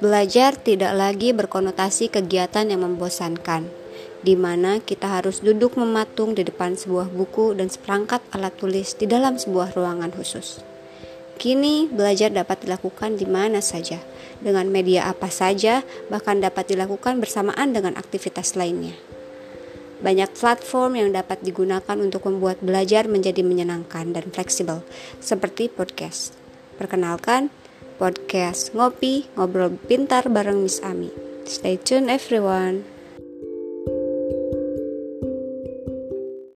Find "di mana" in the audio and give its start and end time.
4.24-4.80, 13.20-13.60